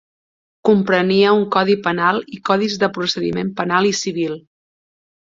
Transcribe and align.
Comprenia 0.67 1.33
un 1.39 1.43
codi 1.55 1.75
penal 1.87 2.17
i 2.37 2.41
codis 2.49 2.79
de 2.85 2.89
procediment 2.97 3.53
penal 3.61 3.91
i 3.91 3.93
civil. 3.99 4.35